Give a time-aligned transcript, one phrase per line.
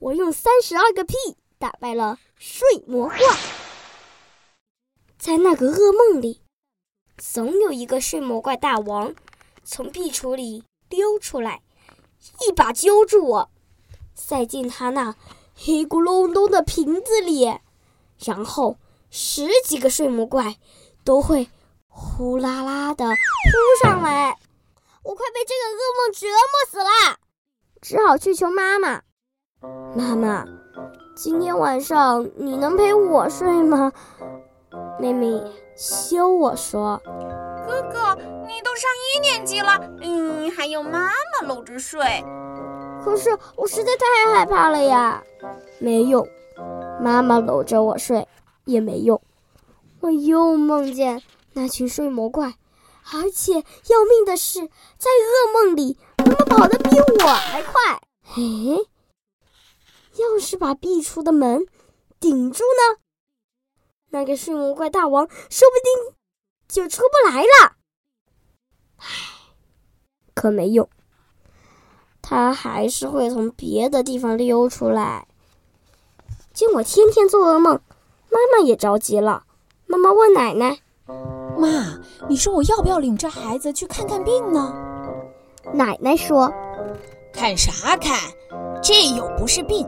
[0.00, 1.14] 我用三十二个屁
[1.58, 3.18] 打败了睡魔怪。
[5.18, 6.40] 在那个噩梦里，
[7.18, 9.14] 总有一个睡魔怪大王
[9.62, 11.62] 从壁橱里溜出来，
[12.40, 13.50] 一把揪住我，
[14.14, 15.14] 塞进他那
[15.54, 17.58] 黑咕隆咚的瓶子里，
[18.24, 18.78] 然后
[19.10, 20.56] 十几个睡魔怪
[21.04, 21.50] 都会
[21.88, 24.38] 呼啦啦的扑上来。
[25.02, 27.18] 我快被这个噩梦折磨死了，
[27.82, 29.02] 只好去求妈妈。
[29.96, 30.44] 妈妈，
[31.16, 33.92] 今天晚上你能陪我睡吗？
[35.00, 35.42] 妹妹
[35.76, 37.00] 羞我说
[37.66, 38.14] ：“哥哥，
[38.46, 42.00] 你都上一年级了，嗯，还有妈妈搂着睡。
[43.04, 45.22] 可是我实在太害怕了呀，
[45.80, 46.26] 没用，
[47.00, 48.28] 妈妈搂着我睡
[48.64, 49.20] 也没用。
[50.00, 51.22] 我又梦见
[51.54, 52.54] 那群睡魔怪。”
[53.12, 56.90] 而且要命的是，在噩梦里，他们跑得比
[57.24, 57.72] 我还快。
[58.22, 58.86] 嘿，
[60.20, 61.66] 要是把壁橱的门
[62.20, 63.00] 顶住呢？
[64.10, 66.16] 那个睡魔怪大王说不定
[66.68, 67.76] 就出不来了。
[68.96, 69.06] 唉，
[70.34, 70.88] 可没用，
[72.20, 75.26] 他还是会从别的地方溜出来。
[76.52, 77.80] 见我天天做噩梦，
[78.30, 79.44] 妈妈也着急了。
[79.86, 80.80] 妈妈问奶奶。
[81.58, 81.98] 妈，
[82.28, 84.74] 你说我要不要领着孩子去看看病呢？
[85.72, 86.52] 奶奶说
[87.32, 88.18] ：“看啥看？
[88.82, 89.86] 这又不是病。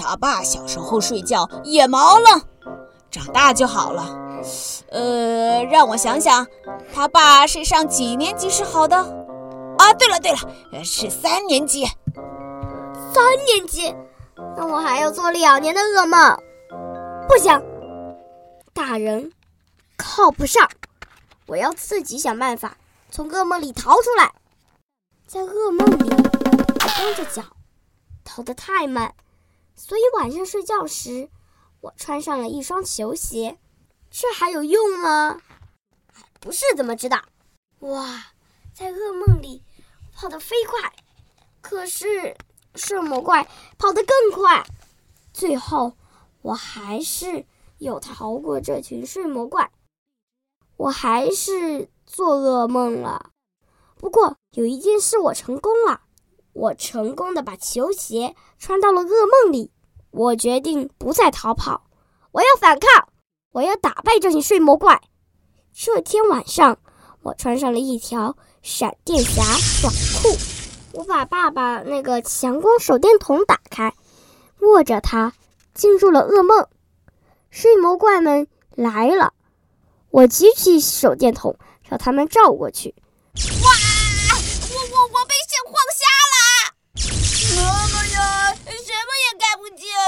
[0.00, 2.42] 他爸小时候睡觉也毛了，
[3.10, 4.18] 长大就好了。
[4.88, 6.46] 呃，让我想想，
[6.94, 8.96] 他爸是上几年级是好的？
[8.96, 10.38] 啊，对了对了，
[10.82, 11.84] 是三年级。
[13.12, 13.94] 三年级？
[14.56, 16.42] 那我还要做两年的噩梦？
[17.28, 17.62] 不行，
[18.72, 19.30] 大人
[19.98, 20.66] 靠不上。”
[21.46, 22.76] 我要自己想办法
[23.10, 24.32] 从噩梦里逃出来。
[25.26, 27.42] 在噩梦里，我光着脚，
[28.24, 29.12] 逃得太慢，
[29.82, 31.30] 所以晚上睡觉时，
[31.80, 33.58] 我穿上了一双球鞋。
[34.10, 35.40] 这还有用吗？
[36.38, 37.24] 不是怎么知道？
[37.78, 38.26] 哇，
[38.74, 39.64] 在噩梦里
[40.12, 40.92] 跑得飞快，
[41.62, 42.36] 可是
[42.74, 43.48] 睡魔怪
[43.78, 44.66] 跑得更快。
[45.32, 45.94] 最后，
[46.42, 47.46] 我还是
[47.78, 49.72] 有逃过这群睡魔怪。
[50.76, 53.30] 我还是做噩梦了，
[53.96, 56.02] 不过有一件事我成功了，
[56.52, 59.08] 我成功的把球鞋穿到了噩
[59.44, 59.70] 梦里。
[60.10, 61.84] 我决定不再逃跑，
[62.32, 63.08] 我要反抗，
[63.52, 65.00] 我要打败这群睡魔怪。
[65.72, 66.78] 这天晚上，
[67.22, 69.42] 我穿上了一条闪电侠
[69.80, 73.94] 短裤，我把爸爸那个强光手电筒打开，
[74.60, 75.32] 握着它
[75.74, 76.66] 进入了噩梦。
[77.50, 79.34] 睡魔怪们来了。
[80.10, 81.56] 我举起手电筒，
[81.88, 82.96] 朝他们照过去。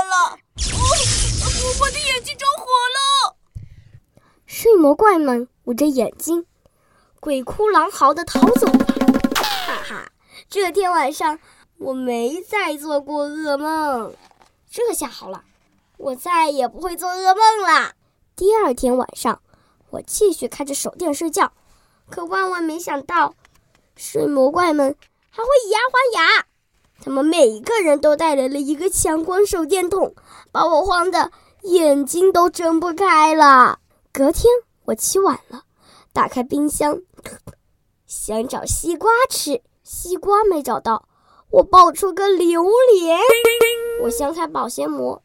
[0.04, 0.38] 了！
[0.72, 2.64] 我，我的眼睛着火
[2.94, 3.36] 了！
[4.46, 6.46] 睡魔怪们捂着眼睛，
[7.20, 8.66] 鬼哭狼嚎的逃走。
[9.34, 10.12] 哈哈，
[10.48, 11.38] 这天晚上
[11.78, 14.14] 我没再做过噩梦。
[14.70, 15.44] 这下好了，
[15.96, 17.92] 我再也不会做噩梦了。
[18.34, 19.40] 第二天晚上。
[19.90, 21.52] 我继续开着手电睡觉，
[22.08, 23.34] 可万万没想到，
[23.94, 24.96] 睡魔怪们
[25.28, 26.46] 还会以牙还牙。
[27.04, 30.14] 他们每一个人都带来了一个强光手电筒，
[30.52, 31.32] 把我晃得
[31.62, 33.80] 眼睛都睁不开了。
[34.12, 34.44] 隔天
[34.84, 35.64] 我起晚了，
[36.12, 37.00] 打开冰箱，
[38.06, 41.08] 想找西瓜吃，西瓜没找到，
[41.50, 42.64] 我爆出个榴
[42.94, 43.18] 莲。
[44.02, 45.20] 我掀开保鲜膜，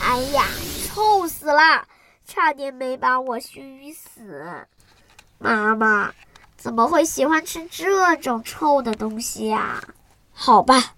[0.00, 0.46] 哎呀，
[0.86, 1.86] 臭死了！
[2.26, 4.66] 差点没把我熏死！
[5.38, 6.12] 妈妈
[6.56, 9.80] 怎么会喜欢吃这种臭的东西呀？
[10.32, 10.94] 好吧，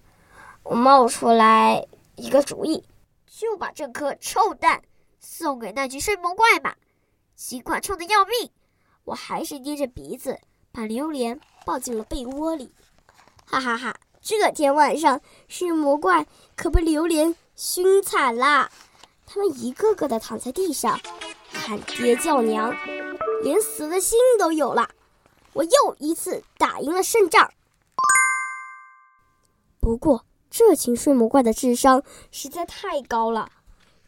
[0.69, 2.83] 我冒出来一个主意，
[3.25, 4.81] 就把这颗臭蛋
[5.17, 6.75] 送给那群睡魔怪吧。
[7.35, 8.51] 尽管臭的要命，
[9.05, 10.37] 我还是捏着鼻子
[10.73, 12.73] 把榴莲抱进了被窝里。
[13.45, 13.95] 哈哈哈！
[14.21, 18.69] 这天晚上，睡魔怪可被榴莲熏惨了。
[19.25, 20.99] 他们一个个的躺在地上，
[21.49, 22.75] 喊爹叫娘，
[23.41, 24.89] 连死的心都有了。
[25.53, 27.49] 我又一次打赢了胜仗。
[29.79, 33.49] 不过，这群睡魔怪的智商实在太高了。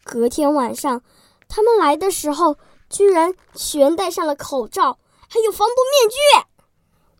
[0.02, 1.02] 隔天晚上，
[1.48, 2.56] 他们来的时候，
[2.88, 4.98] 居然全戴上了口罩，
[5.28, 6.16] 还有防毒面具。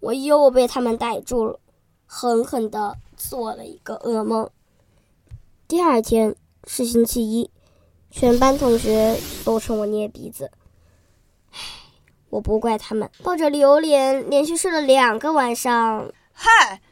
[0.01, 1.61] 我又被他们逮住了，
[2.07, 4.51] 狠狠地做了一个噩梦。
[5.69, 6.35] 第二天
[6.67, 7.51] 是星期一。
[8.13, 10.51] 全班同学都冲我捏鼻子，
[11.53, 11.59] 唉，
[12.29, 13.09] 我不怪他们。
[13.23, 16.11] 抱着榴莲连续睡了两个晚上。
[16.33, 16.83] 嗨，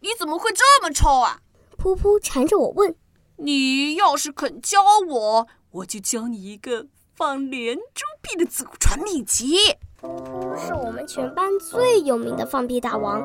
[0.00, 1.40] 你怎么会这么臭啊？
[1.80, 2.94] 噗噗缠着我问。
[3.36, 9.56] 你要是肯教我，我就教你一个放连珠币的祖传秘籍。
[10.02, 13.22] 噗噗是我们全班最有名的放屁大王。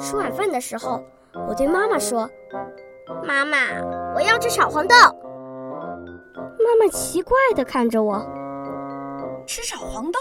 [0.00, 1.02] 吃晚饭的时候，
[1.46, 2.28] 我对妈妈说
[3.22, 3.58] ：“妈妈，
[4.14, 4.94] 我要吃炒黄豆。”
[6.58, 8.26] 妈妈奇怪地看着我
[9.46, 10.18] ：“吃炒黄豆，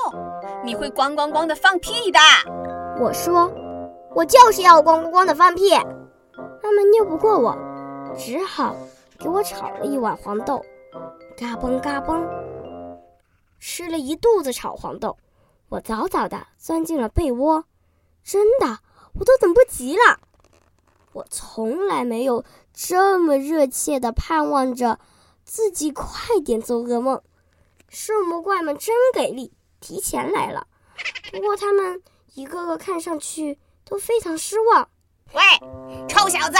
[0.66, 2.20] 你会咣咣咣的放屁的。”
[3.00, 3.50] 我说
[4.14, 5.70] ：“我就是要咣咣咣的放屁。”
[6.62, 7.58] 妈妈拗不过我，
[8.18, 8.76] 只好
[9.18, 10.64] 给我炒了一碗黄豆，
[11.38, 12.28] 嘎嘣嘎嘣，
[13.60, 15.18] 吃了一肚子炒黄豆。
[15.70, 17.66] 我早早地钻进了被窝，
[18.24, 18.80] 真的，
[19.14, 20.20] 我都等不及了。
[21.14, 25.00] 我从来没有这么热切地盼望着
[25.44, 27.22] 自己快点做噩梦。
[27.88, 30.68] 睡魔怪们真给力，提前来了。
[31.32, 32.02] 不过他们
[32.34, 34.90] 一个个看上去都非常失望。
[35.34, 35.42] 喂，
[36.08, 36.58] 臭小子，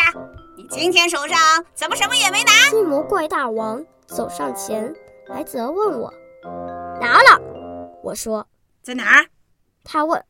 [0.60, 1.38] 你今天手上
[1.74, 2.52] 怎么什么也没拿？
[2.70, 4.94] 睡魔怪大王走上前
[5.28, 6.14] 来责问我
[7.00, 7.40] ：“拿了。”
[8.04, 8.46] 我说。
[8.84, 9.28] 在哪儿？
[9.86, 10.22] 他问。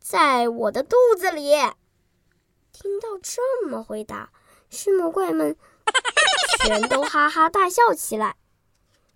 [0.00, 1.52] 在我的肚子里。
[2.72, 4.30] 听到这么回答，
[4.70, 5.54] 睡魔怪们
[6.58, 8.34] 全都哈哈大笑起来。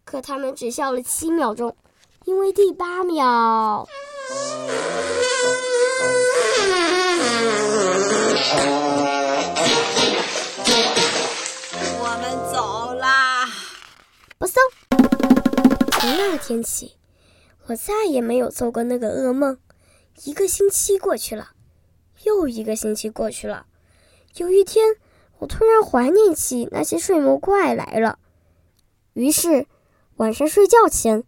[0.05, 1.77] 可他们只笑了七秒钟，
[2.27, 3.89] 因为第八秒，
[16.31, 16.97] 那天起。
[17.67, 19.59] 我再也没有做过那个噩梦。
[20.25, 21.51] 一个星期过去了，
[22.25, 23.67] 又一个星期过去了。
[24.37, 24.97] 有一天，
[25.39, 28.19] 我突然怀念起那些睡魔怪来了。
[29.15, 29.67] 于是，
[30.17, 31.25] 晚上睡觉前，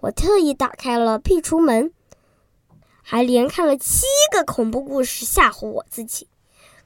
[0.00, 1.92] 我特意打开了壁橱门，
[3.02, 6.28] 还连看了七个恐怖故事吓唬我自己。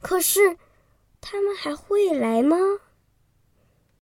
[0.00, 0.56] 可是，
[1.20, 2.56] 他们还会来吗？